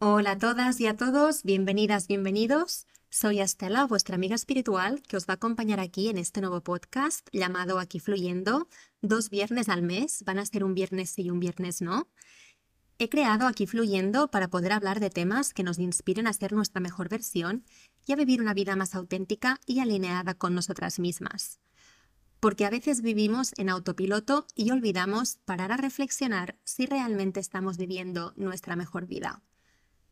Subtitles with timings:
[0.00, 2.86] Hola a todas y a todos, bienvenidas, bienvenidos.
[3.10, 7.26] Soy Estela, vuestra amiga espiritual, que os va a acompañar aquí en este nuevo podcast
[7.32, 8.68] llamado Aquí Fluyendo.
[9.02, 12.06] Dos viernes al mes, van a ser un viernes sí y un viernes no.
[13.00, 16.80] He creado Aquí Fluyendo para poder hablar de temas que nos inspiren a ser nuestra
[16.80, 17.64] mejor versión
[18.06, 21.58] y a vivir una vida más auténtica y alineada con nosotras mismas.
[22.38, 28.32] Porque a veces vivimos en autopiloto y olvidamos parar a reflexionar si realmente estamos viviendo
[28.36, 29.42] nuestra mejor vida.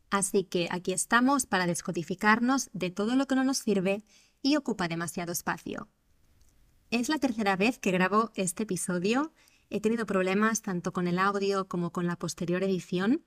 [0.09, 4.03] Así que aquí estamos para descodificarnos de todo lo que no nos sirve
[4.41, 5.89] y ocupa demasiado espacio.
[6.89, 9.33] Es la tercera vez que grabo este episodio.
[9.69, 13.25] He tenido problemas tanto con el audio como con la posterior edición.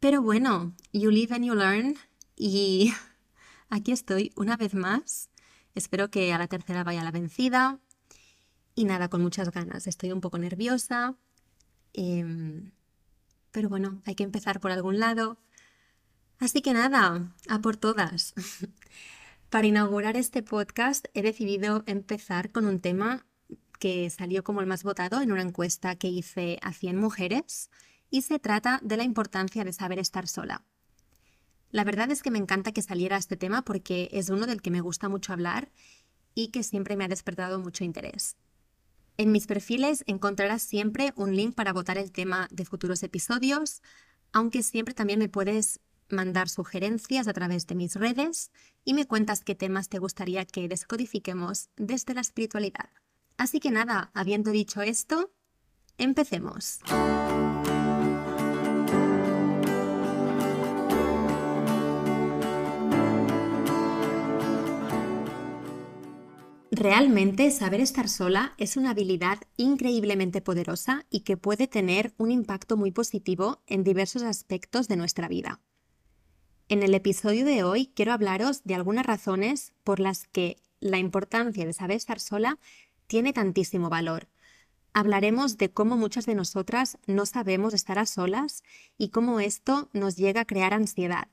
[0.00, 1.94] Pero bueno, you live and you learn
[2.36, 2.92] y
[3.70, 5.30] aquí estoy una vez más.
[5.74, 7.80] Espero que a la tercera vaya la vencida.
[8.74, 9.86] Y nada, con muchas ganas.
[9.86, 11.16] Estoy un poco nerviosa.
[11.94, 12.72] Em,
[13.56, 15.38] pero bueno, hay que empezar por algún lado.
[16.38, 18.34] Así que nada, a por todas.
[19.48, 23.24] Para inaugurar este podcast he decidido empezar con un tema
[23.78, 27.70] que salió como el más votado en una encuesta que hice a 100 mujeres
[28.10, 30.62] y se trata de la importancia de saber estar sola.
[31.70, 34.70] La verdad es que me encanta que saliera este tema porque es uno del que
[34.70, 35.72] me gusta mucho hablar
[36.34, 38.36] y que siempre me ha despertado mucho interés.
[39.18, 43.82] En mis perfiles encontrarás siempre un link para votar el tema de futuros episodios,
[44.32, 48.50] aunque siempre también me puedes mandar sugerencias a través de mis redes
[48.84, 52.90] y me cuentas qué temas te gustaría que descodifiquemos desde la espiritualidad.
[53.38, 55.32] Así que nada, habiendo dicho esto,
[55.98, 56.80] empecemos.
[66.78, 72.76] Realmente saber estar sola es una habilidad increíblemente poderosa y que puede tener un impacto
[72.76, 75.62] muy positivo en diversos aspectos de nuestra vida.
[76.68, 81.64] En el episodio de hoy quiero hablaros de algunas razones por las que la importancia
[81.64, 82.58] de saber estar sola
[83.06, 84.28] tiene tantísimo valor.
[84.92, 88.62] Hablaremos de cómo muchas de nosotras no sabemos estar a solas
[88.98, 91.28] y cómo esto nos llega a crear ansiedad.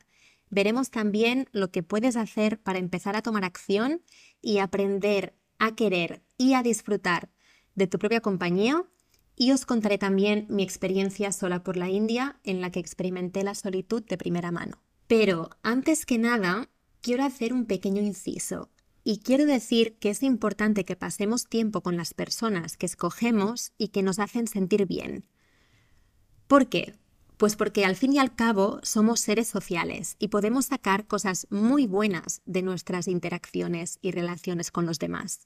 [0.53, 4.03] Veremos también lo que puedes hacer para empezar a tomar acción
[4.39, 7.31] y aprender a querer y a disfrutar
[7.73, 8.83] de tu propia compañía
[9.35, 13.55] y os contaré también mi experiencia sola por la India en la que experimenté la
[13.55, 14.83] solitud de primera mano.
[15.07, 16.69] Pero antes que nada,
[17.01, 18.69] quiero hacer un pequeño inciso
[19.03, 23.87] y quiero decir que es importante que pasemos tiempo con las personas que escogemos y
[23.87, 25.25] que nos hacen sentir bien.
[26.45, 26.93] ¿Por qué?
[27.37, 31.87] Pues porque al fin y al cabo somos seres sociales y podemos sacar cosas muy
[31.87, 35.41] buenas de nuestras interacciones y relaciones con los demás,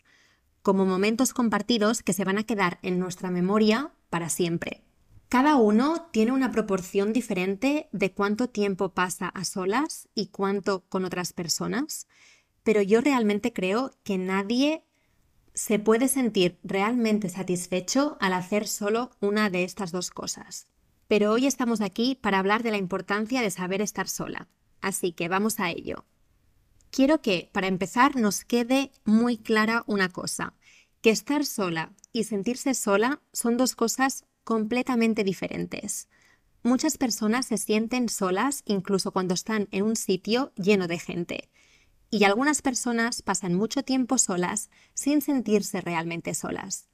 [0.61, 4.83] como momentos compartidos que se van a quedar en nuestra memoria para siempre.
[5.29, 11.03] Cada uno tiene una proporción diferente de cuánto tiempo pasa a solas y cuánto con
[11.03, 12.07] otras personas,
[12.63, 14.85] pero yo realmente creo que nadie
[15.53, 20.67] se puede sentir realmente satisfecho al hacer solo una de estas dos cosas.
[21.07, 24.47] Pero hoy estamos aquí para hablar de la importancia de saber estar sola.
[24.81, 26.05] Así que vamos a ello.
[26.91, 30.53] Quiero que, para empezar, nos quede muy clara una cosa,
[31.01, 36.07] que estar sola y sentirse sola son dos cosas completamente diferentes.
[36.63, 41.49] Muchas personas se sienten solas incluso cuando están en un sitio lleno de gente.
[42.09, 46.87] Y algunas personas pasan mucho tiempo solas sin sentirse realmente solas.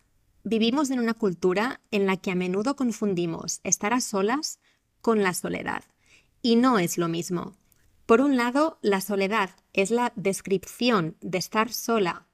[0.45, 4.59] Vivimos en una cultura en la que a menudo confundimos estar a solas
[5.01, 5.83] con la soledad.
[6.41, 7.55] Y no es lo mismo.
[8.05, 12.27] Por un lado, la soledad es la descripción de estar sola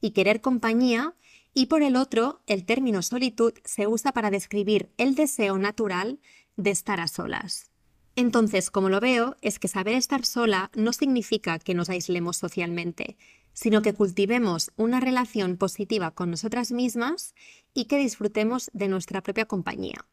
[0.00, 1.14] y querer compañía,
[1.52, 6.18] y por el otro, el término solitud se usa para describir el deseo natural
[6.56, 7.70] de estar a solas.
[8.16, 13.18] Entonces, como lo veo, es que saber estar sola no significa que nos aislemos socialmente,
[13.52, 17.34] sino que cultivemos una relación positiva con nosotras mismas
[17.74, 20.06] y que disfrutemos de nuestra propia compañía.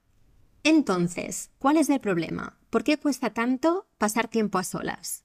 [0.63, 2.57] Entonces, ¿cuál es el problema?
[2.69, 5.23] ¿Por qué cuesta tanto pasar tiempo a solas?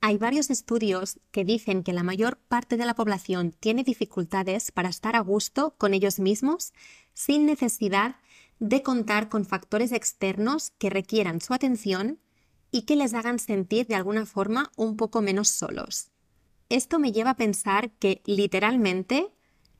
[0.00, 4.88] Hay varios estudios que dicen que la mayor parte de la población tiene dificultades para
[4.88, 6.72] estar a gusto con ellos mismos
[7.14, 8.16] sin necesidad
[8.58, 12.18] de contar con factores externos que requieran su atención
[12.72, 16.11] y que les hagan sentir de alguna forma un poco menos solos.
[16.72, 19.28] Esto me lleva a pensar que literalmente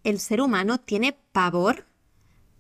[0.05, 1.87] el ser humano tiene pavor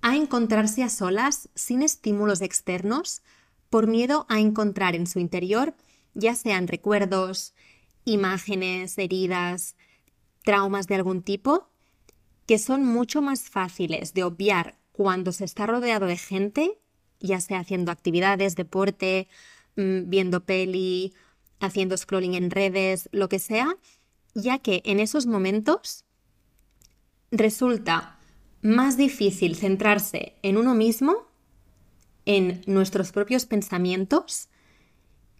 [0.00, 3.20] a encontrarse a solas sin estímulos externos
[3.68, 5.74] por miedo a encontrar en su interior
[6.14, 7.52] ya sean recuerdos,
[8.06, 9.76] imágenes, heridas,
[10.44, 11.68] traumas de algún tipo,
[12.46, 16.78] que son mucho más fáciles de obviar cuando se está rodeado de gente,
[17.20, 19.28] ya sea haciendo actividades, deporte,
[19.76, 21.12] mm, viendo peli,
[21.60, 23.76] haciendo scrolling en redes, lo que sea,
[24.34, 26.04] ya que en esos momentos
[27.30, 28.18] resulta
[28.60, 31.28] más difícil centrarse en uno mismo,
[32.24, 34.48] en nuestros propios pensamientos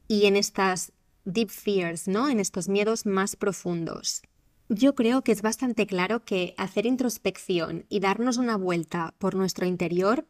[0.08, 0.92] y en estas
[1.24, 2.28] deep fears, ¿no?
[2.28, 4.22] En estos miedos más profundos.
[4.68, 9.66] Yo creo que es bastante claro que hacer introspección y darnos una vuelta por nuestro
[9.66, 10.26] interior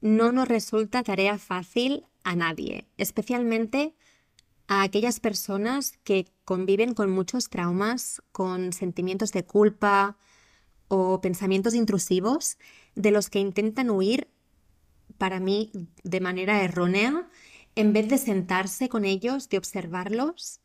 [0.00, 3.94] no nos resulta tarea fácil a nadie, especialmente
[4.70, 10.16] a aquellas personas que conviven con muchos traumas, con sentimientos de culpa
[10.86, 12.56] o pensamientos intrusivos
[12.94, 14.28] de los que intentan huir,
[15.18, 15.72] para mí,
[16.04, 17.28] de manera errónea,
[17.74, 20.60] en vez de sentarse con ellos, de observarlos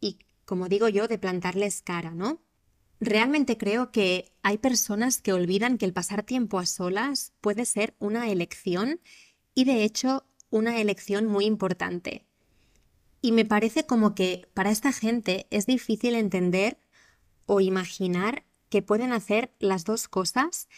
[0.00, 2.42] y como digo yo, de plantarles cara, ¿no?
[2.98, 7.94] Realmente creo que hay personas que olvidan que el pasar tiempo a solas puede ser
[8.00, 9.00] una elección
[9.54, 12.26] y de hecho una elección muy importante.
[13.26, 16.78] Y me parece como que para esta gente es difícil entender
[17.46, 20.68] o imaginar que pueden hacer las dos cosas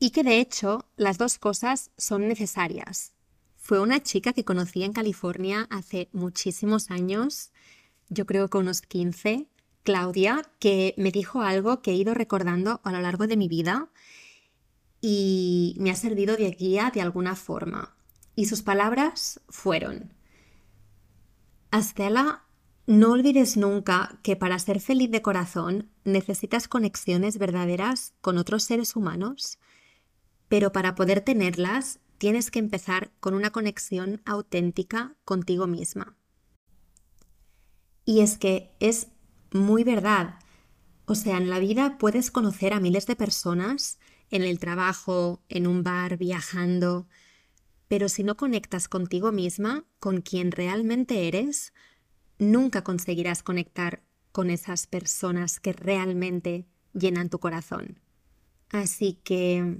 [0.00, 3.12] y que de hecho las dos cosas son necesarias.
[3.56, 7.52] Fue una chica que conocí en California hace muchísimos años
[8.08, 9.46] yo creo que unos 15,
[9.84, 13.90] Claudia, que me dijo algo que he ido recordando a lo largo de mi vida
[15.00, 17.94] y me ha servido de guía de alguna forma.
[18.34, 20.15] Y sus palabras fueron,
[21.70, 22.44] Astela,
[22.86, 28.94] no olvides nunca que para ser feliz de corazón necesitas conexiones verdaderas con otros seres
[28.94, 29.58] humanos,
[30.48, 36.16] pero para poder tenerlas tienes que empezar con una conexión auténtica contigo misma.
[38.04, 39.08] Y es que es
[39.52, 40.38] muy verdad.
[41.06, 43.98] O sea, en la vida puedes conocer a miles de personas,
[44.30, 47.06] en el trabajo, en un bar, viajando,
[47.88, 51.72] pero si no conectas contigo misma, con quien realmente eres,
[52.38, 54.02] nunca conseguirás conectar
[54.32, 58.00] con esas personas que realmente llenan tu corazón.
[58.70, 59.78] Así que,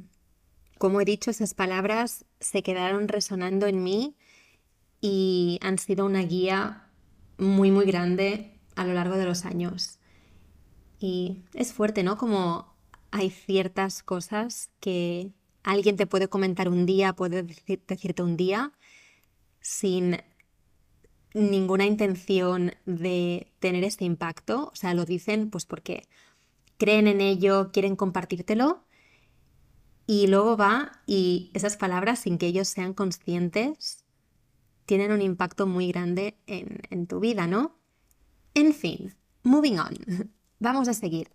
[0.78, 4.16] como he dicho, esas palabras se quedaron resonando en mí
[5.00, 6.88] y han sido una guía
[7.38, 9.98] muy, muy grande a lo largo de los años.
[10.98, 12.16] Y es fuerte, ¿no?
[12.16, 12.74] Como
[13.10, 15.32] hay ciertas cosas que
[15.66, 18.72] alguien te puede comentar un día, puede decirte un día,
[19.60, 20.16] sin
[21.34, 24.70] ninguna intención de tener este impacto.
[24.72, 26.08] O sea, lo dicen pues porque
[26.78, 28.84] creen en ello, quieren compartírtelo.
[30.06, 34.04] Y luego va y esas palabras, sin que ellos sean conscientes,
[34.86, 37.76] tienen un impacto muy grande en, tu vida, ¿no?
[38.54, 39.96] En fin, moving on.
[40.60, 41.30] Vamos a seguir.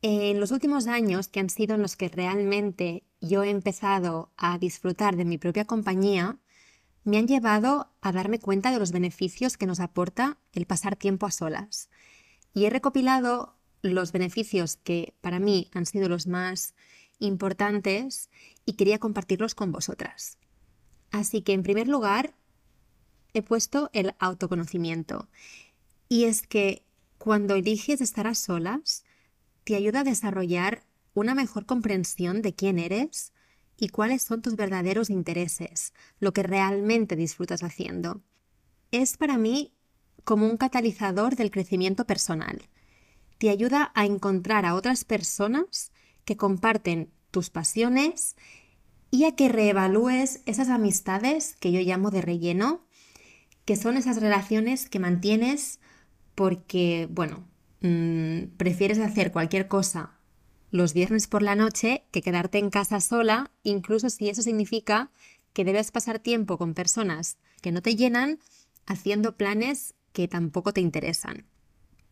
[0.00, 4.58] En los últimos años, que han sido en los que realmente yo he empezado a
[4.58, 6.38] disfrutar de mi propia compañía,
[7.04, 11.26] me han llevado a darme cuenta de los beneficios que nos aporta el pasar tiempo
[11.26, 11.90] a solas.
[12.54, 16.74] Y he recopilado los beneficios que para mí han sido los más
[17.18, 18.30] importantes
[18.64, 20.38] y quería compartirlos con vosotras.
[21.10, 22.34] Así que en primer lugar,
[23.34, 25.28] he puesto el autoconocimiento.
[26.08, 26.82] Y es que
[27.18, 29.04] cuando eliges estar a solas,
[29.64, 33.32] te ayuda a desarrollar una mejor comprensión de quién eres
[33.76, 38.22] y cuáles son tus verdaderos intereses, lo que realmente disfrutas haciendo.
[38.90, 39.72] Es para mí
[40.24, 42.62] como un catalizador del crecimiento personal.
[43.38, 45.92] Te ayuda a encontrar a otras personas
[46.24, 48.36] que comparten tus pasiones
[49.10, 52.84] y a que reevalúes esas amistades que yo llamo de relleno
[53.64, 55.80] que son esas relaciones que mantienes
[56.34, 57.44] porque, bueno,
[57.80, 60.18] mm, prefieres hacer cualquier cosa
[60.74, 65.12] los viernes por la noche que quedarte en casa sola, incluso si eso significa
[65.52, 68.40] que debes pasar tiempo con personas que no te llenan
[68.84, 71.46] haciendo planes que tampoco te interesan.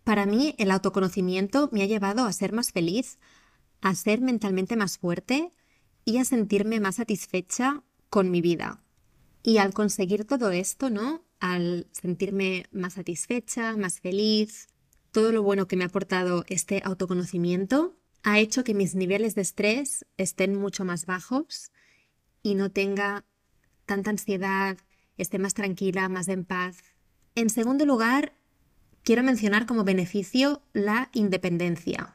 [0.05, 3.19] Para mí, el autoconocimiento me ha llevado a ser más feliz,
[3.81, 5.51] a ser mentalmente más fuerte
[6.05, 8.85] y a sentirme más satisfecha con mi vida.
[9.43, 11.25] Y al conseguir todo esto, ¿no?
[11.41, 14.69] al sentirme más satisfecha, más feliz.
[15.11, 19.43] Todo lo bueno que me ha aportado este autoconocimiento ha hecho que mis niveles de
[19.43, 21.73] estrés estén mucho más bajos
[22.43, 23.25] y no tenga
[23.87, 24.79] tanta ansiedad,
[25.17, 26.79] esté más tranquila, más en paz.
[27.35, 28.35] En segundo lugar,
[29.03, 32.15] quiero mencionar como beneficio la independencia.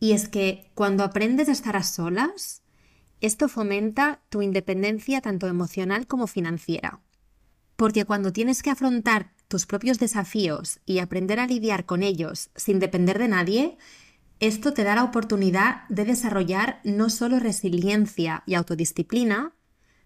[0.00, 2.62] Y es que cuando aprendes a estar a solas,
[3.20, 7.00] esto fomenta tu independencia tanto emocional como financiera.
[7.76, 12.78] Porque cuando tienes que afrontar tus propios desafíos y aprender a lidiar con ellos sin
[12.78, 13.78] depender de nadie,
[14.40, 19.54] esto te da la oportunidad de desarrollar no solo resiliencia y autodisciplina,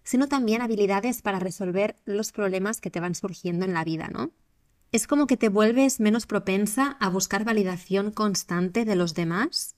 [0.03, 4.31] sino también habilidades para resolver los problemas que te van surgiendo en la vida, ¿no?
[4.91, 9.75] Es como que te vuelves menos propensa a buscar validación constante de los demás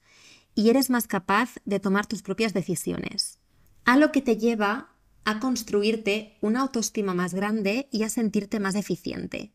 [0.55, 3.39] y eres más capaz de tomar tus propias decisiones.
[3.85, 4.95] A lo que te lleva
[5.25, 9.53] a construirte una autoestima más grande y a sentirte más eficiente.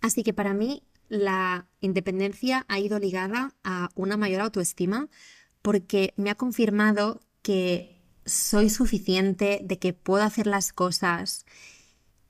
[0.00, 5.10] Así que para mí la independencia ha ido ligada a una mayor autoestima
[5.60, 11.44] porque me ha confirmado que soy suficiente, de que puedo hacer las cosas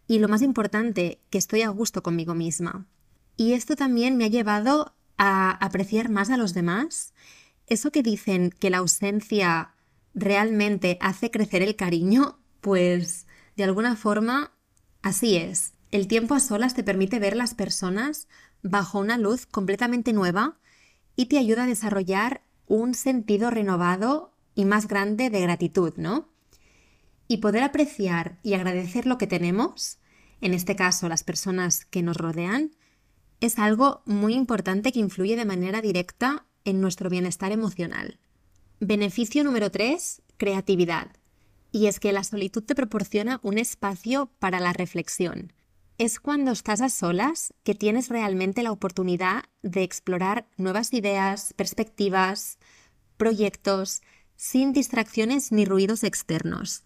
[0.09, 2.89] y lo más importante, que estoy a gusto conmigo misma.
[3.37, 7.15] Y esto también me ha llevado a apreciar más a los demás.
[7.69, 9.77] Eso que dicen que la ausencia
[10.13, 14.51] realmente hace crecer el cariño, pues de alguna forma
[15.03, 15.75] así es.
[15.93, 18.27] El tiempo a solas te permite ver las personas
[18.63, 20.59] bajo una luz completamente nueva
[21.17, 26.29] y te ayuda a desarrollar un sentido renovado y más grande de gratitud, ¿no?
[27.29, 29.99] Y poder apreciar y agradecer lo que tenemos,
[30.41, 32.73] en este caso las personas que nos rodean,
[33.41, 38.19] es algo muy importante que influye de manera directa en nuestro bienestar emocional.
[38.81, 41.09] Beneficio número 3, creatividad.
[41.73, 45.53] Y es que la solitud te proporciona un espacio para la reflexión.
[46.03, 52.59] Es cuando estás a solas que tienes realmente la oportunidad de explorar nuevas ideas, perspectivas,
[53.17, 54.03] proyectos,
[54.35, 56.83] sin distracciones ni ruidos externos.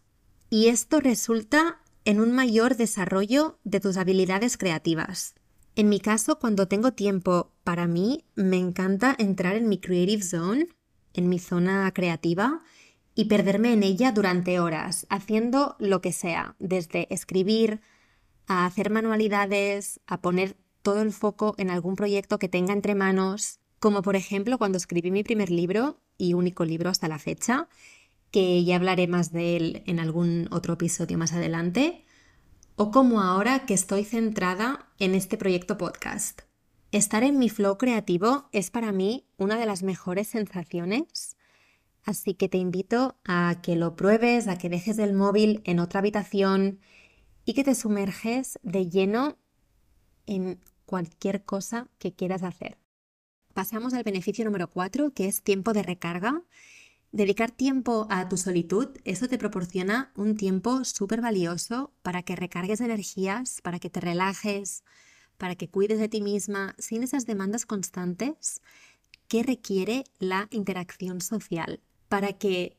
[0.51, 5.35] Y esto resulta en un mayor desarrollo de tus habilidades creativas.
[5.77, 10.69] En mi caso, cuando tengo tiempo para mí, me encanta entrar en mi creative zone,
[11.15, 12.61] en mi zona creativa,
[13.15, 17.81] y perderme en ella durante horas, haciendo lo que sea, desde escribir,
[18.47, 23.61] a hacer manualidades, a poner todo el foco en algún proyecto que tenga entre manos,
[23.81, 27.69] como por ejemplo cuando escribí mi primer libro y único libro hasta la fecha,
[28.31, 32.05] que ya hablaré más de él en algún otro episodio más adelante,
[32.77, 36.43] o como ahora que estoy centrada en este proyecto podcast.
[36.93, 41.37] Estar en mi flow creativo es para mí una de las mejores sensaciones,
[42.05, 46.01] así que te invito a que lo pruebes, a que dejes el móvil en otra
[46.01, 46.79] habitación
[47.47, 49.39] y que te sumerges de lleno
[50.27, 52.77] en cualquier cosa que quieras hacer.
[53.55, 56.43] Pasamos al beneficio número 4, que es tiempo de recarga.
[57.13, 62.81] Dedicar tiempo a tu solitud, eso te proporciona un tiempo súper valioso para que recargues
[62.81, 64.83] energías, para que te relajes,
[65.39, 68.61] para que cuides de ti misma, sin esas demandas constantes
[69.29, 72.77] que requiere la interacción social, para que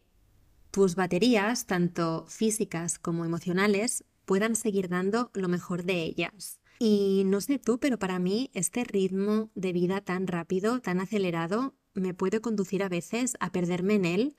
[0.72, 6.60] tus baterías, tanto físicas como emocionales, puedan seguir dando lo mejor de ellas.
[6.80, 11.74] Y no sé tú, pero para mí este ritmo de vida tan rápido, tan acelerado,
[11.94, 14.36] me puede conducir a veces a perderme en él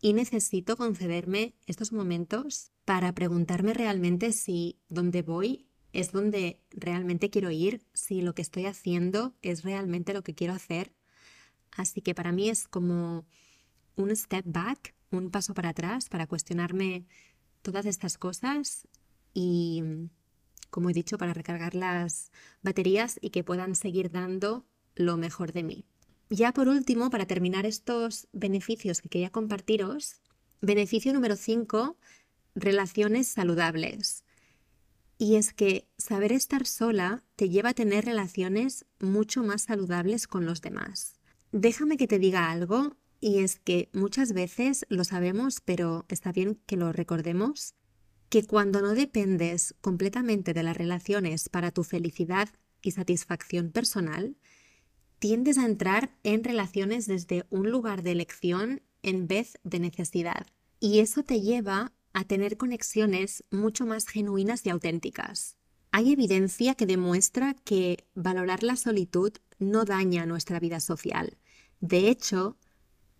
[0.00, 7.50] y necesito concederme estos momentos para preguntarme realmente si donde voy es donde realmente quiero
[7.50, 10.94] ir, si lo que estoy haciendo es realmente lo que quiero hacer.
[11.72, 13.26] Así que para mí es como
[13.96, 17.06] un step back, un paso para atrás para cuestionarme
[17.60, 18.86] todas estas cosas
[19.34, 19.82] y
[20.72, 25.62] como he dicho, para recargar las baterías y que puedan seguir dando lo mejor de
[25.62, 25.84] mí.
[26.30, 30.22] Ya por último, para terminar estos beneficios que quería compartiros,
[30.62, 31.98] beneficio número 5,
[32.54, 34.24] relaciones saludables.
[35.18, 40.46] Y es que saber estar sola te lleva a tener relaciones mucho más saludables con
[40.46, 41.20] los demás.
[41.52, 46.58] Déjame que te diga algo, y es que muchas veces lo sabemos, pero está bien
[46.64, 47.74] que lo recordemos,
[48.32, 52.48] que cuando no dependes completamente de las relaciones para tu felicidad
[52.80, 54.38] y satisfacción personal,
[55.18, 60.46] tiendes a entrar en relaciones desde un lugar de elección en vez de necesidad.
[60.80, 65.58] Y eso te lleva a tener conexiones mucho más genuinas y auténticas.
[65.90, 71.36] Hay evidencia que demuestra que valorar la solitud no daña nuestra vida social.
[71.80, 72.56] De hecho,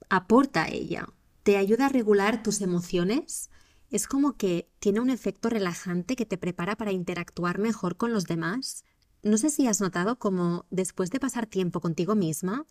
[0.08, 1.06] aporta a ella.
[1.42, 3.50] Te ayuda a regular tus emociones,
[3.92, 8.24] es como que tiene un efecto relajante que te prepara para interactuar mejor con los
[8.24, 8.84] demás.
[9.22, 12.66] No sé si has notado como después de pasar tiempo contigo misma,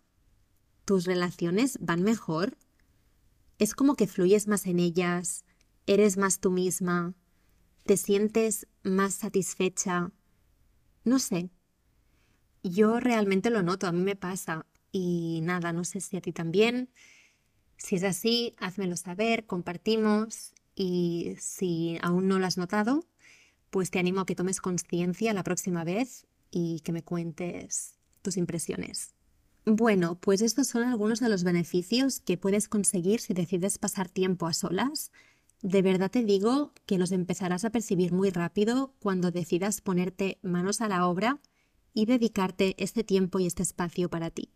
[0.84, 2.58] tus relaciones van mejor.
[3.60, 5.44] Es como que fluyes más en ellas,
[5.86, 7.14] eres más tú misma,
[7.84, 10.10] te sientes más satisfecha.
[11.04, 11.50] No sé.
[12.64, 14.66] Yo realmente lo noto, a mí me pasa.
[14.90, 16.90] Y nada, no sé si a ti también.
[17.76, 23.06] Si es así, házmelo saber, compartimos y si aún no lo has notado,
[23.70, 28.36] pues te animo a que tomes conciencia la próxima vez y que me cuentes tus
[28.36, 29.14] impresiones.
[29.64, 34.46] Bueno, pues estos son algunos de los beneficios que puedes conseguir si decides pasar tiempo
[34.46, 35.12] a solas
[35.62, 40.80] de verdad te digo que los empezarás a percibir muy rápido cuando decidas ponerte manos
[40.80, 41.38] a la obra
[41.94, 44.50] y dedicarte este tiempo y este espacio para ti.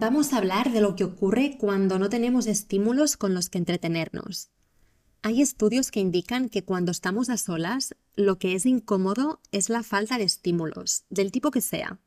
[0.00, 4.48] Vamos a hablar de lo que ocurre cuando no tenemos estímulos con los que entretenernos.
[5.20, 9.82] Hay estudios que indican que cuando estamos a solas, lo que es incómodo es la
[9.82, 11.98] falta de estímulos, del tipo que sea,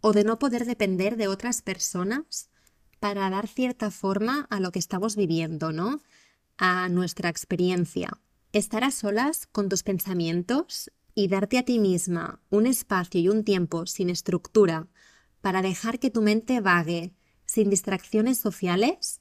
[0.00, 2.50] o de no poder depender de otras personas
[2.98, 6.00] para dar cierta forma a lo que estamos viviendo, ¿no?
[6.58, 8.18] A nuestra experiencia.
[8.52, 13.44] Estar a solas con tus pensamientos y darte a ti misma un espacio y un
[13.44, 14.88] tiempo sin estructura
[15.40, 17.14] para dejar que tu mente vague
[17.50, 19.20] sin distracciones sociales,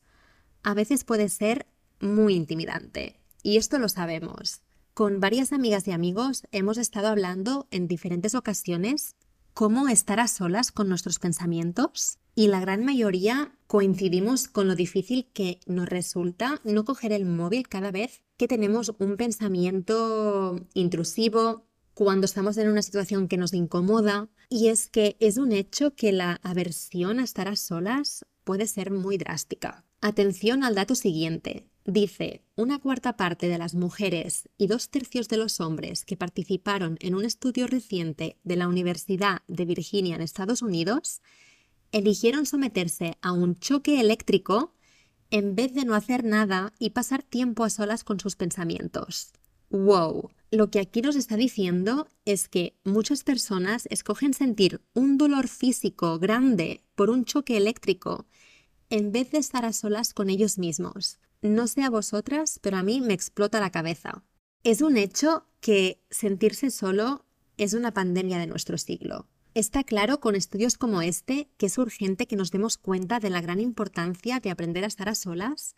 [0.62, 1.66] a veces puede ser
[2.00, 3.20] muy intimidante.
[3.42, 4.62] Y esto lo sabemos.
[4.94, 9.16] Con varias amigas y amigos hemos estado hablando en diferentes ocasiones
[9.56, 15.28] cómo estar a solas con nuestros pensamientos y la gran mayoría coincidimos con lo difícil
[15.34, 21.66] que nos resulta no coger el móvil cada vez que tenemos un pensamiento intrusivo,
[22.00, 24.30] cuando estamos en una situación que nos incomoda.
[24.48, 28.90] Y es que es un hecho que la aversión a estar a solas puede ser
[28.90, 29.84] muy drástica.
[30.00, 31.68] Atención al dato siguiente.
[31.84, 36.96] Dice, una cuarta parte de las mujeres y dos tercios de los hombres que participaron
[37.02, 41.22] en un estudio reciente de la Universidad de Virginia en Estados Unidos
[41.92, 44.74] eligieron someterse a un choque eléctrico
[45.32, 49.34] en vez de no hacer nada y pasar tiempo a solas con sus pensamientos.
[49.70, 50.30] ¡Wow!
[50.52, 56.18] Lo que aquí nos está diciendo es que muchas personas escogen sentir un dolor físico
[56.18, 58.26] grande por un choque eléctrico
[58.90, 61.20] en vez de estar a solas con ellos mismos.
[61.44, 64.24] No sé a vosotras, pero a mí me explota la cabeza.
[64.64, 67.26] Es un hecho que sentirse solo
[67.58, 69.28] es una pandemia de nuestro siglo.
[69.54, 73.42] Está claro con estudios como este que es urgente que nos demos cuenta de la
[73.42, 75.76] gran importancia de aprender a estar a solas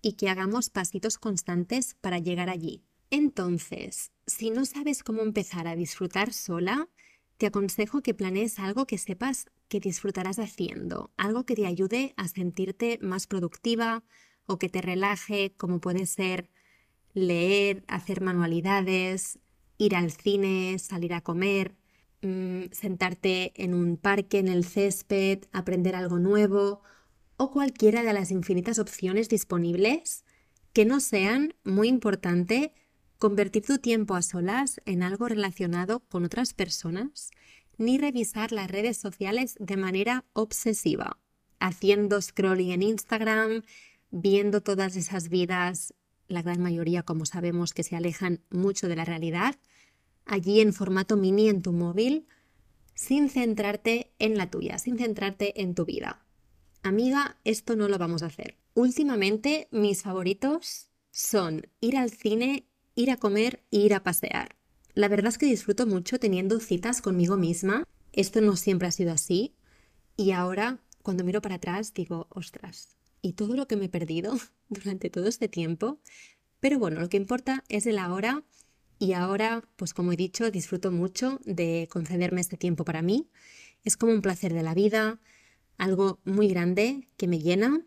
[0.00, 2.84] y que hagamos pasitos constantes para llegar allí.
[3.12, 6.88] Entonces, si no sabes cómo empezar a disfrutar sola,
[7.36, 12.26] te aconsejo que planees algo que sepas que disfrutarás haciendo, algo que te ayude a
[12.26, 14.02] sentirte más productiva,
[14.46, 16.48] o que te relaje, como puede ser
[17.12, 19.38] leer, hacer manualidades,
[19.76, 21.76] ir al cine, salir a comer,
[22.22, 26.80] mm, sentarte en un parque, en el césped, aprender algo nuevo
[27.36, 30.24] o cualquiera de las infinitas opciones disponibles
[30.72, 32.72] que no sean, muy importante,
[33.22, 37.30] convertir tu tiempo a solas en algo relacionado con otras personas,
[37.78, 41.20] ni revisar las redes sociales de manera obsesiva,
[41.60, 43.62] haciendo scrolling en Instagram,
[44.10, 45.94] viendo todas esas vidas,
[46.26, 49.54] la gran mayoría, como sabemos, que se alejan mucho de la realidad,
[50.26, 52.26] allí en formato mini en tu móvil,
[52.96, 56.26] sin centrarte en la tuya, sin centrarte en tu vida.
[56.82, 58.58] Amiga, esto no lo vamos a hacer.
[58.74, 64.56] Últimamente mis favoritos son ir al cine, ir a comer e ir a pasear.
[64.94, 67.84] La verdad es que disfruto mucho teniendo citas conmigo misma.
[68.12, 69.54] Esto no siempre ha sido así.
[70.16, 74.38] Y ahora, cuando miro para atrás, digo, ostras, y todo lo que me he perdido
[74.68, 75.98] durante todo este tiempo.
[76.60, 78.44] Pero bueno, lo que importa es el ahora
[78.98, 83.28] y ahora, pues como he dicho, disfruto mucho de concederme este tiempo para mí.
[83.82, 85.18] Es como un placer de la vida,
[85.76, 87.84] algo muy grande que me llena.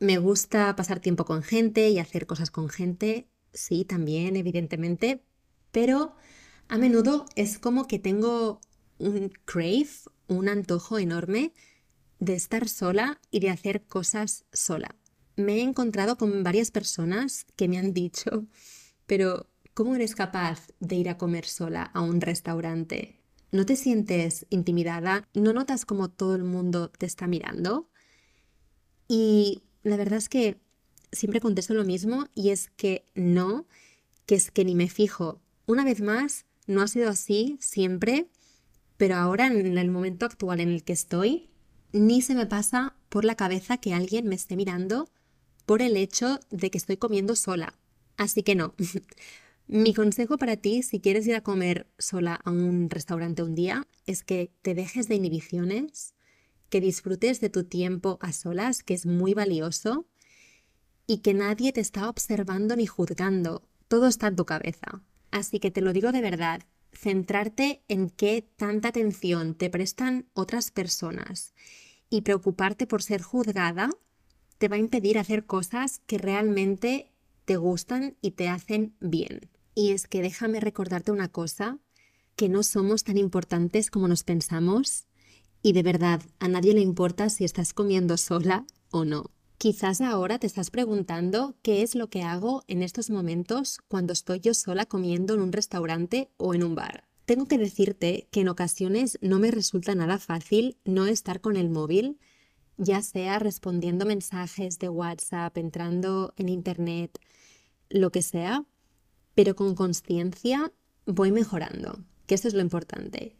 [0.00, 5.22] Me gusta pasar tiempo con gente y hacer cosas con gente, sí, también, evidentemente,
[5.72, 6.14] pero
[6.68, 8.60] a menudo es como que tengo
[8.98, 9.88] un crave,
[10.28, 11.52] un antojo enorme
[12.18, 14.96] de estar sola y de hacer cosas sola.
[15.36, 18.46] Me he encontrado con varias personas que me han dicho,
[19.06, 23.20] pero ¿cómo eres capaz de ir a comer sola a un restaurante?
[23.52, 25.28] ¿No te sientes intimidada?
[25.34, 27.90] ¿No notas como todo el mundo te está mirando?
[29.08, 30.60] Y la verdad es que
[31.12, 33.66] siempre contesto lo mismo y es que no,
[34.26, 35.40] que es que ni me fijo.
[35.66, 38.28] Una vez más, no ha sido así siempre,
[38.96, 41.50] pero ahora en el momento actual en el que estoy,
[41.92, 45.08] ni se me pasa por la cabeza que alguien me esté mirando
[45.64, 47.74] por el hecho de que estoy comiendo sola.
[48.16, 48.74] Así que no.
[49.68, 53.88] Mi consejo para ti, si quieres ir a comer sola a un restaurante un día,
[54.06, 56.14] es que te dejes de inhibiciones,
[56.70, 60.06] que disfrutes de tu tiempo a solas, que es muy valioso,
[61.06, 63.62] y que nadie te está observando ni juzgando.
[63.88, 65.02] Todo está en tu cabeza.
[65.30, 70.70] Así que te lo digo de verdad, centrarte en qué tanta atención te prestan otras
[70.70, 71.54] personas
[72.10, 73.90] y preocuparte por ser juzgada
[74.58, 77.12] te va a impedir hacer cosas que realmente
[77.44, 79.50] te gustan y te hacen bien.
[79.74, 81.78] Y es que déjame recordarte una cosa,
[82.34, 85.06] que no somos tan importantes como nos pensamos
[85.62, 89.35] y de verdad a nadie le importa si estás comiendo sola o no.
[89.58, 94.40] Quizás ahora te estás preguntando qué es lo que hago en estos momentos cuando estoy
[94.40, 97.04] yo sola comiendo en un restaurante o en un bar.
[97.24, 101.70] Tengo que decirte que en ocasiones no me resulta nada fácil no estar con el
[101.70, 102.18] móvil,
[102.76, 107.18] ya sea respondiendo mensajes de WhatsApp, entrando en Internet,
[107.88, 108.66] lo que sea,
[109.34, 110.70] pero con conciencia
[111.06, 113.38] voy mejorando, que eso es lo importante.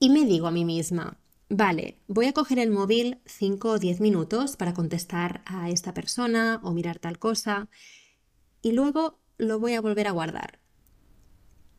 [0.00, 1.19] Y me digo a mí misma,
[1.52, 6.60] Vale, voy a coger el móvil 5 o 10 minutos para contestar a esta persona
[6.62, 7.68] o mirar tal cosa
[8.62, 10.60] y luego lo voy a volver a guardar.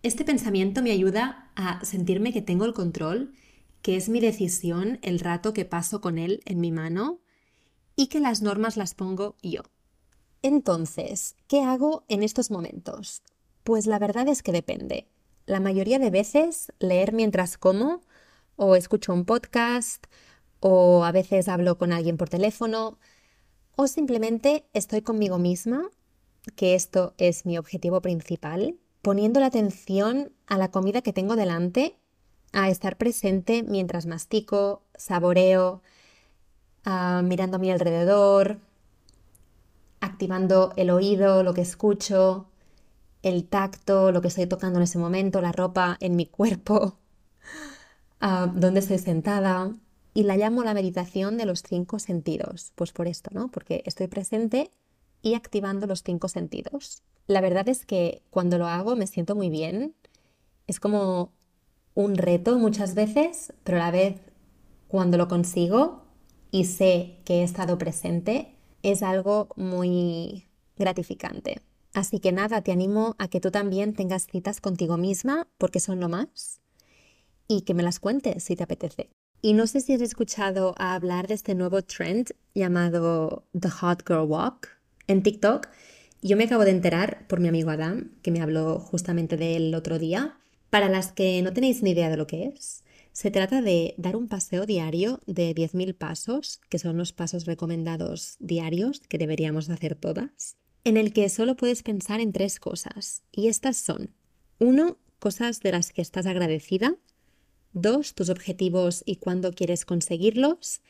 [0.04, 3.34] Este pensamiento me ayuda a sentirme que tengo el control,
[3.82, 7.22] que es mi decisión el rato que paso con él en mi mano
[7.96, 9.62] y que las normas las pongo yo.
[10.42, 13.24] Entonces, ¿qué hago en estos momentos?
[13.64, 15.08] Pues la verdad es que depende.
[15.46, 18.02] La mayoría de veces leer mientras como
[18.64, 20.06] o escucho un podcast,
[20.60, 23.00] o a veces hablo con alguien por teléfono,
[23.76, 25.90] o simplemente estoy conmigo misma,
[26.56, 31.98] que esto es mi objetivo principal, poniendo la atención a la comida que tengo delante,
[32.54, 35.82] a estar presente mientras mastico, saboreo,
[36.86, 38.60] ah, mirando a mi alrededor,
[40.02, 42.52] activando el oído, lo que escucho,
[43.24, 47.01] el tacto, lo que estoy tocando en ese momento, la ropa en mi cuerpo
[48.22, 49.74] dónde estoy sentada.
[50.14, 52.74] Y la llamo la meditación de los cinco sentidos.
[52.76, 53.50] Pues por esto, ¿no?
[53.50, 54.72] Porque estoy presente
[55.22, 57.04] y activando los cinco sentidos.
[57.28, 59.96] La verdad es que cuando lo hago me siento muy bien.
[60.68, 61.32] Es como
[61.94, 64.20] un reto muchas veces, pero a la vez
[64.88, 66.04] cuando lo consigo
[66.52, 71.62] y sé que he estado presente, es algo muy gratificante.
[71.94, 76.00] Así que nada, te animo a que tú también tengas citas contigo misma porque son
[76.00, 76.61] lo más
[77.48, 79.10] y que me las cuentes si te apetece.
[79.42, 84.28] Y no sé si has escuchado hablar de este nuevo trend llamado The Hot Girl
[84.28, 84.68] Walk
[85.08, 85.68] en TikTok.
[86.22, 89.68] Yo me acabo de enterar por mi amigo Adam, que me habló justamente de él
[89.68, 90.38] el otro día.
[90.70, 94.16] Para las que no tenéis ni idea de lo que es, se trata de dar
[94.16, 99.96] un paseo diario de 10.000 pasos, que son los pasos recomendados diarios que deberíamos hacer
[99.96, 103.24] todas, en el que solo puedes pensar en tres cosas.
[103.32, 104.12] Y estas son,
[104.60, 106.96] uno, cosas de las que estás agradecida,
[107.74, 110.82] Dos, tus objetivos y cuándo quieres conseguirlos.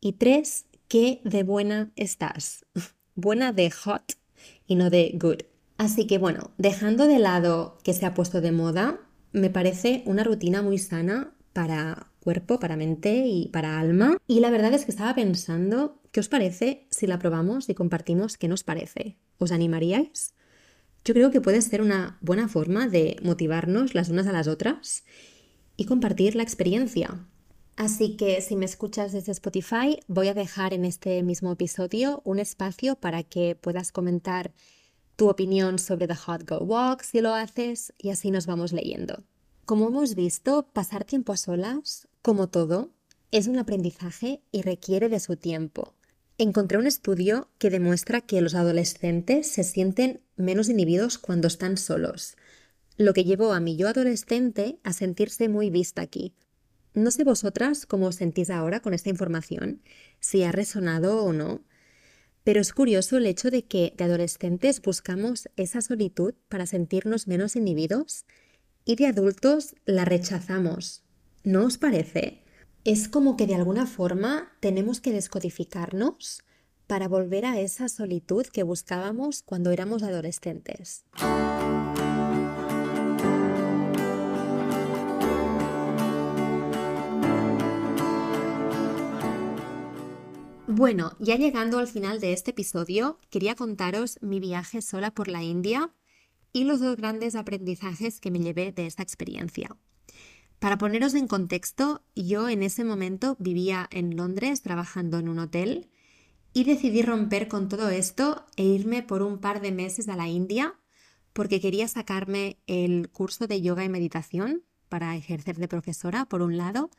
[0.00, 2.66] Y tres, qué de buena estás.
[3.14, 4.14] buena de hot
[4.66, 5.42] y no de good.
[5.76, 9.00] Así que bueno, dejando de lado que se ha puesto de moda,
[9.32, 14.16] me parece una rutina muy sana para cuerpo, para mente y para alma.
[14.26, 18.36] Y la verdad es que estaba pensando, ¿qué os parece si la probamos y compartimos
[18.36, 19.16] qué nos parece?
[19.38, 20.34] ¿Os animaríais?
[21.04, 25.04] Yo creo que puede ser una buena forma de motivarnos las unas a las otras
[25.76, 27.26] y compartir la experiencia.
[27.76, 32.38] Así que si me escuchas desde Spotify, voy a dejar en este mismo episodio un
[32.38, 34.52] espacio para que puedas comentar
[35.16, 39.24] tu opinión sobre The Hot Girl Walk si lo haces y así nos vamos leyendo.
[39.64, 42.90] Como hemos visto, pasar tiempo a solas, como todo,
[43.30, 45.94] es un aprendizaje y requiere de su tiempo.
[46.38, 52.36] Encontré un estudio que demuestra que los adolescentes se sienten menos inhibidos cuando están solos,
[52.96, 56.34] lo que llevó a mi yo adolescente a sentirse muy vista aquí.
[56.94, 59.82] No sé vosotras cómo os sentís ahora con esta información,
[60.20, 61.62] si ha resonado o no,
[62.44, 67.56] pero es curioso el hecho de que de adolescentes buscamos esa solitud para sentirnos menos
[67.56, 68.26] inhibidos
[68.84, 71.02] y de adultos la rechazamos.
[71.42, 72.42] ¿No os parece?
[72.84, 76.44] Es como que de alguna forma tenemos que descodificarnos
[76.86, 81.06] para volver a esa solitud que buscábamos cuando éramos adolescentes.
[90.76, 95.40] Bueno, ya llegando al final de este episodio, quería contaros mi viaje sola por la
[95.40, 95.92] India
[96.52, 99.76] y los dos grandes aprendizajes que me llevé de esta experiencia.
[100.58, 105.90] Para poneros en contexto, yo en ese momento vivía en Londres trabajando en un hotel
[106.52, 110.26] y decidí romper con todo esto e irme por un par de meses a la
[110.26, 110.74] India
[111.32, 116.56] porque quería sacarme el curso de yoga y meditación para ejercer de profesora, por un
[116.56, 116.90] lado,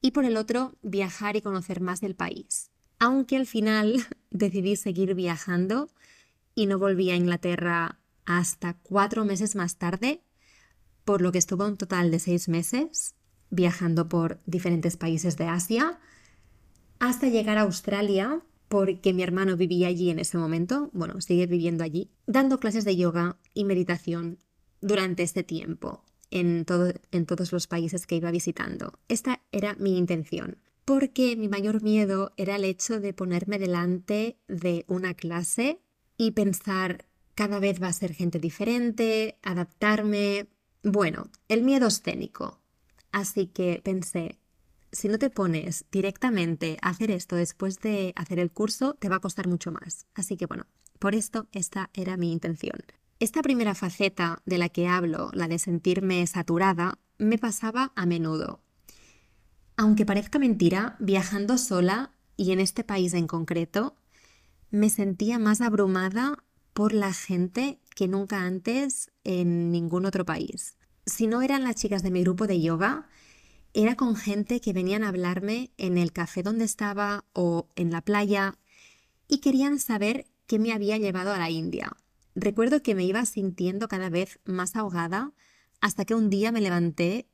[0.00, 2.69] y por el otro, viajar y conocer más del país
[3.00, 5.90] aunque al final decidí seguir viajando
[6.54, 10.22] y no volví a Inglaterra hasta cuatro meses más tarde,
[11.04, 13.16] por lo que estuve un total de seis meses
[13.50, 15.98] viajando por diferentes países de Asia,
[17.00, 21.82] hasta llegar a Australia, porque mi hermano vivía allí en ese momento, bueno, sigue viviendo
[21.82, 24.38] allí, dando clases de yoga y meditación
[24.80, 26.04] durante este tiempo.
[26.30, 26.64] en,
[27.10, 29.00] en todos los países que iba visitando.
[29.08, 30.58] Esta era mi intención,
[30.90, 35.80] porque mi mayor miedo era el hecho de ponerme delante de una clase
[36.16, 40.48] y pensar cada vez va a ser gente diferente, adaptarme.
[40.82, 42.60] Bueno, el miedo escénico.
[43.12, 44.40] Así que pensé,
[44.90, 49.14] si no te pones directamente a hacer esto después de hacer el curso, te va
[49.14, 50.06] a costar mucho más.
[50.14, 50.66] Así que bueno,
[50.98, 52.80] por esto esta era mi intención.
[53.20, 58.60] Esta primera faceta de la que hablo, la de sentirme saturada, me pasaba a menudo.
[59.80, 63.96] Aunque parezca mentira, viajando sola y en este país en concreto,
[64.70, 70.76] me sentía más abrumada por la gente que nunca antes en ningún otro país.
[71.06, 73.08] Si no eran las chicas de mi grupo de yoga,
[73.72, 78.02] era con gente que venían a hablarme en el café donde estaba o en la
[78.02, 78.58] playa
[79.28, 81.90] y querían saber qué me había llevado a la India.
[82.34, 85.32] Recuerdo que me iba sintiendo cada vez más ahogada
[85.80, 87.30] hasta que un día me levanté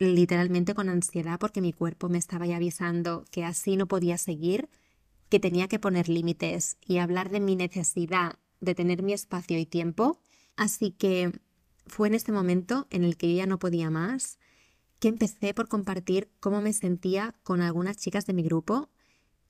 [0.00, 4.68] literalmente con ansiedad porque mi cuerpo me estaba ya avisando que así no podía seguir,
[5.28, 9.66] que tenía que poner límites y hablar de mi necesidad de tener mi espacio y
[9.66, 10.18] tiempo.
[10.56, 11.38] Así que
[11.86, 14.38] fue en este momento en el que yo ya no podía más
[14.98, 18.90] que empecé por compartir cómo me sentía con algunas chicas de mi grupo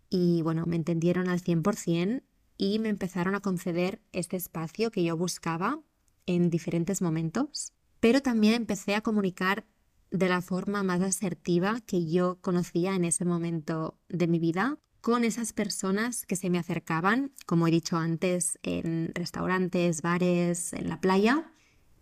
[0.08, 2.22] y bueno, me entendieron al 100%
[2.56, 5.80] y me empezaron a conceder este espacio que yo buscaba
[6.26, 9.66] en diferentes momentos, pero también empecé a comunicar
[10.10, 15.24] de la forma más asertiva que yo conocía en ese momento de mi vida con
[15.24, 21.00] esas personas que se me acercaban, como he dicho antes, en restaurantes, bares, en la
[21.00, 21.50] playa,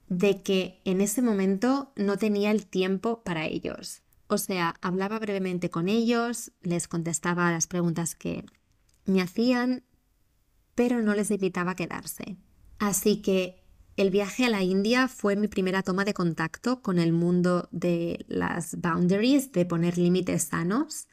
[0.09, 4.03] de que en ese momento no tenía el tiempo para ellos.
[4.27, 8.45] O sea, hablaba brevemente con ellos, les contestaba las preguntas que
[9.05, 9.85] me hacían,
[10.75, 12.37] pero no les invitaba a quedarse.
[12.79, 13.58] Así que
[13.99, 18.25] el viaje a la India fue mi primera toma de contacto con el mundo de
[18.29, 21.09] las boundaries, de poner límites sanos,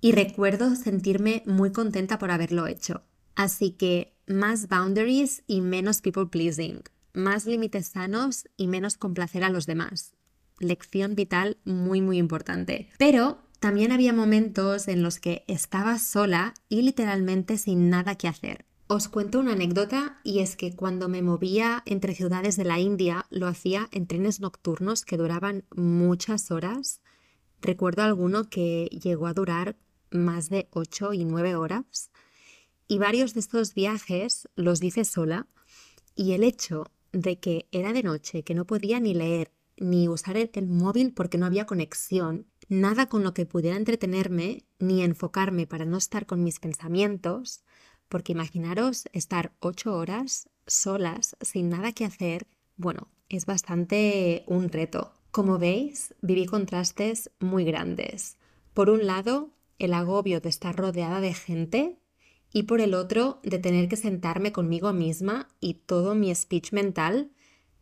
[0.00, 3.02] y recuerdo sentirme muy contenta por haberlo hecho.
[3.34, 9.50] Así que más boundaries y menos people pleasing, más límites sanos y menos complacer a
[9.50, 10.14] los demás.
[10.58, 12.88] Lección vital muy muy importante.
[12.98, 18.64] Pero también había momentos en los que estaba sola y literalmente sin nada que hacer.
[18.92, 23.24] Os cuento una anécdota y es que cuando me movía entre ciudades de la India
[23.30, 27.00] lo hacía en trenes nocturnos que duraban muchas horas.
[27.60, 29.76] Recuerdo alguno que llegó a durar
[30.10, 32.10] más de 8 y 9 horas.
[32.88, 35.46] Y varios de estos viajes los hice sola
[36.16, 40.36] y el hecho de que era de noche, que no podía ni leer ni usar
[40.36, 45.68] el, el, móvil porque no había conexión, nada con lo que pudiera entretenerme ni enfocarme
[45.68, 47.62] para no estar con mis pensamientos,
[48.10, 52.46] porque imaginaros estar ocho horas solas, sin nada que hacer,
[52.76, 55.12] bueno, es bastante un reto.
[55.30, 58.36] Como veis, viví contrastes muy grandes.
[58.74, 61.98] Por un lado, el agobio de estar rodeada de gente
[62.52, 67.30] y por el otro, de tener que sentarme conmigo misma y todo mi speech mental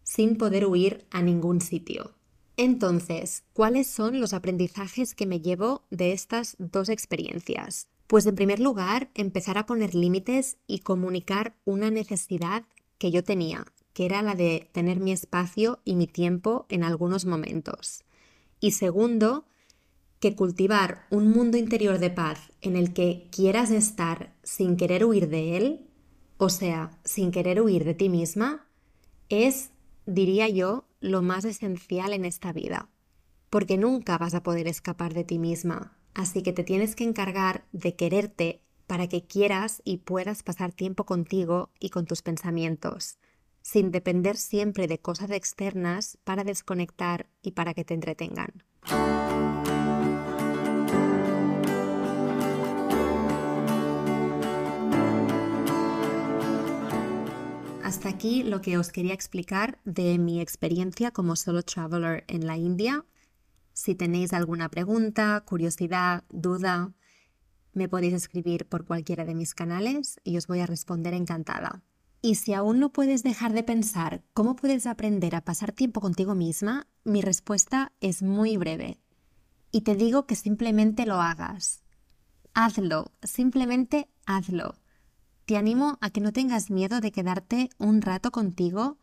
[0.03, 2.15] sin poder huir a ningún sitio.
[2.57, 7.89] Entonces, ¿cuáles son los aprendizajes que me llevo de estas dos experiencias?
[8.09, 12.65] Pues en primer lugar, empezar a poner límites y comunicar una necesidad
[12.97, 17.27] que yo tenía, que era la de tener mi espacio y mi tiempo en algunos
[17.27, 18.05] momentos.
[18.61, 19.45] Y segundo,
[20.21, 25.29] que cultivar un mundo interior de paz en el que quieras estar sin querer huir
[25.29, 25.87] de él,
[26.39, 28.67] o sea, sin querer huir de ti misma,
[29.29, 29.71] es,
[30.07, 32.89] diría yo, lo más esencial en esta vida.
[33.51, 37.65] Porque nunca vas a poder escapar de ti misma, Así que te tienes que encargar
[37.73, 43.19] de quererte para que quieras y puedas pasar tiempo contigo y con tus pensamientos,
[43.63, 48.65] sin depender siempre de cosas externas para desconectar y para que te entretengan.
[57.85, 62.57] Hasta aquí lo que os quería explicar de mi experiencia como solo traveler en la
[62.57, 63.05] India
[63.79, 66.95] si tenéis alguna pregunta, curiosidad, duda,
[67.75, 71.85] me podéis escribir por cualquiera de mis canales y os voy a responder encantada.
[72.21, 76.35] Y si aún no puedes dejar de pensar cómo puedes aprender a pasar tiempo contigo
[76.35, 78.99] misma, mi respuesta es muy breve.
[79.71, 81.85] Y te digo que simplemente lo hagas.
[82.55, 84.75] Hazlo, simplemente hazlo.
[85.45, 88.99] Te animo a que no tengas miedo de quedarte un rato contigo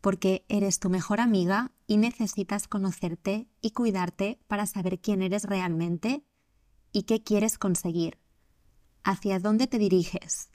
[0.00, 6.22] porque eres tu mejor amiga y necesitas conocerte y cuidarte para saber quién eres realmente
[6.92, 8.16] y qué quieres conseguir,
[9.02, 10.50] hacia dónde te diriges,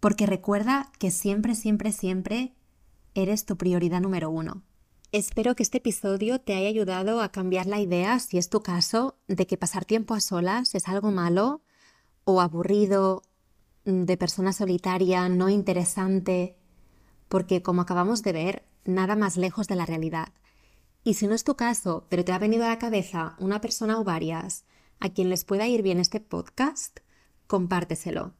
[0.00, 2.56] porque recuerda que siempre, siempre, siempre
[3.14, 4.64] eres tu prioridad número uno.
[5.12, 9.16] Espero que este episodio te haya ayudado a cambiar la idea, si es tu caso,
[9.28, 11.62] de que pasar tiempo a solas es algo malo
[12.24, 13.22] o aburrido,
[13.84, 16.56] mm, de persona solitaria, no interesante,
[17.28, 20.32] porque como acabamos de ver, nada más lejos de la realidad.
[21.02, 23.98] Y si no es tu caso, pero te ha venido a la cabeza una persona
[23.98, 24.64] o varias
[24.98, 27.00] a quien les pueda ir bien este podcast,
[27.46, 28.34] compárteselo.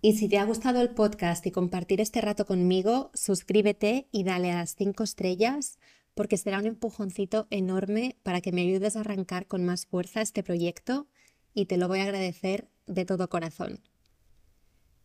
[0.00, 4.50] Y si te ha gustado el podcast y compartir este rato conmigo, suscríbete y dale
[4.50, 5.78] a las 5 estrellas
[6.14, 10.42] porque será un empujoncito enorme para que me ayudes a arrancar con más fuerza este
[10.42, 11.06] proyecto
[11.52, 13.80] y te lo voy a agradecer de todo corazón.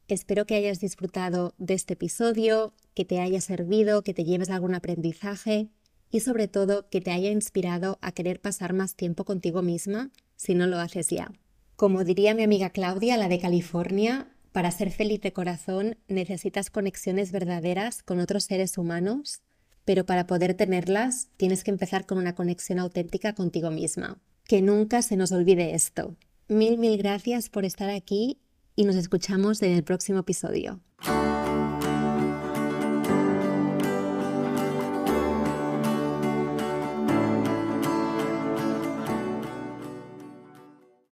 [0.08, 4.76] Espero que hayas disfrutado de este episodio, que te haya servido, que te lleves algún
[4.76, 5.72] aprendizaje
[6.12, 10.56] y sobre todo que te haya inspirado a querer pasar más tiempo contigo misma si
[10.56, 11.32] no lo haces ya.
[11.76, 17.34] Como diría mi amiga Claudia, la de California, para ser feliz de corazón necesitas conexiones
[17.34, 19.42] verdaderas con otros seres humanos,
[19.84, 24.18] pero para poder tenerlas tienes que empezar con una conexión auténtica contigo misma.
[24.46, 26.16] Que nunca se nos olvide esto.
[26.48, 28.40] Mil, mil gracias por estar aquí
[28.76, 30.80] y nos escuchamos en el próximo episodio.